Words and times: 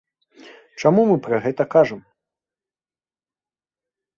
Чаму 0.81 1.01
мы 1.09 1.17
пра 1.27 1.37
гэта 1.45 1.63
кажам? 1.75 1.99